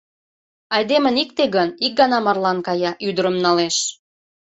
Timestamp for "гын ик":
1.55-1.93